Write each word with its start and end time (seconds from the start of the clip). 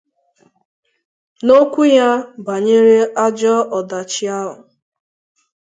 N'okwu 1.45 1.81
ya 1.97 2.09
banyere 2.45 2.97
ajọ 3.25 3.55
ọdachi 3.77 4.25
ahụ 4.37 4.53